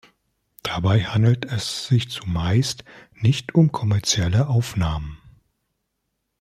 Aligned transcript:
Dabei 0.63 1.01
handelt 1.03 1.45
es 1.45 1.85
sich 1.85 2.09
zumeist 2.09 2.83
nicht 3.17 3.53
um 3.53 3.71
kommerzielle 3.71 4.47
Aufnahmen. 4.47 5.19